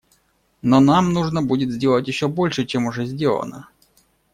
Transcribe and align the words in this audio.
Но 0.63 0.79
нам 0.79 1.13
нужно 1.13 1.43
будет 1.43 1.69
сделать 1.69 2.07
еще 2.07 2.27
больше, 2.27 2.65
чем 2.65 2.87
уже 2.87 3.05
сделано. 3.05 3.69